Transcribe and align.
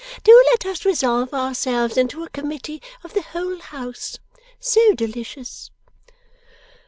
Do 0.23 0.43
let 0.49 0.65
us 0.65 0.83
resolve 0.83 1.31
ourselves 1.31 1.95
into 1.95 2.23
a 2.23 2.29
Committee 2.29 2.81
of 3.03 3.13
the 3.13 3.21
whole 3.21 3.59
House! 3.59 4.17
So 4.59 4.95
delicious! 4.95 5.69